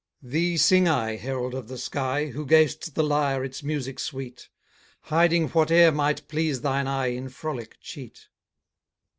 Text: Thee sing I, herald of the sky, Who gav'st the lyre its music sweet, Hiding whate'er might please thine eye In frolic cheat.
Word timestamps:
Thee 0.23 0.57
sing 0.57 0.87
I, 0.87 1.15
herald 1.17 1.53
of 1.53 1.67
the 1.67 1.77
sky, 1.77 2.25
Who 2.29 2.43
gav'st 2.43 2.95
the 2.95 3.03
lyre 3.03 3.43
its 3.43 3.61
music 3.61 3.99
sweet, 3.99 4.49
Hiding 5.01 5.49
whate'er 5.49 5.91
might 5.91 6.27
please 6.27 6.61
thine 6.61 6.87
eye 6.87 7.13
In 7.13 7.29
frolic 7.29 7.77
cheat. 7.81 8.27